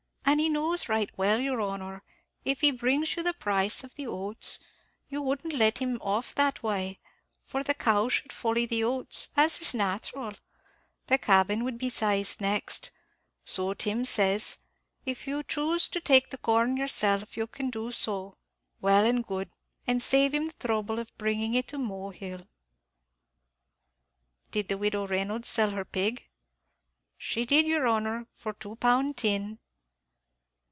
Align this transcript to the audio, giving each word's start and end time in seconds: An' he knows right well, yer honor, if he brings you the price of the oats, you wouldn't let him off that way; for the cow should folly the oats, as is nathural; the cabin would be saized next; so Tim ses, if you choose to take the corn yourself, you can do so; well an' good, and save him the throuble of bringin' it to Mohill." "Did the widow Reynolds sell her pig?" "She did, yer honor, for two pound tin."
An' 0.23 0.39
he 0.39 0.47
knows 0.47 0.87
right 0.87 1.09
well, 1.17 1.41
yer 1.41 1.59
honor, 1.59 2.03
if 2.45 2.61
he 2.61 2.71
brings 2.71 3.17
you 3.17 3.21
the 3.21 3.33
price 3.33 3.83
of 3.83 3.95
the 3.95 4.07
oats, 4.07 4.59
you 5.09 5.21
wouldn't 5.21 5.51
let 5.53 5.79
him 5.79 5.97
off 6.01 6.33
that 6.35 6.63
way; 6.63 6.99
for 7.43 7.63
the 7.63 7.73
cow 7.73 8.07
should 8.07 8.31
folly 8.31 8.65
the 8.65 8.81
oats, 8.81 9.27
as 9.35 9.59
is 9.59 9.73
nathural; 9.73 10.37
the 11.07 11.17
cabin 11.17 11.65
would 11.65 11.77
be 11.77 11.89
saized 11.89 12.39
next; 12.39 12.91
so 13.43 13.73
Tim 13.73 14.05
ses, 14.05 14.59
if 15.05 15.27
you 15.27 15.43
choose 15.43 15.89
to 15.89 15.99
take 15.99 16.29
the 16.29 16.37
corn 16.37 16.77
yourself, 16.77 17.35
you 17.35 17.45
can 17.45 17.69
do 17.69 17.91
so; 17.91 18.37
well 18.79 19.05
an' 19.05 19.23
good, 19.23 19.49
and 19.85 20.01
save 20.01 20.33
him 20.33 20.47
the 20.47 20.53
throuble 20.53 20.97
of 20.97 21.15
bringin' 21.17 21.55
it 21.55 21.67
to 21.67 21.77
Mohill." 21.77 22.47
"Did 24.51 24.69
the 24.69 24.77
widow 24.77 25.05
Reynolds 25.07 25.49
sell 25.49 25.71
her 25.71 25.83
pig?" 25.83 26.25
"She 27.17 27.45
did, 27.45 27.65
yer 27.67 27.85
honor, 27.85 28.27
for 28.33 28.53
two 28.53 28.77
pound 28.77 29.17
tin." 29.17 29.59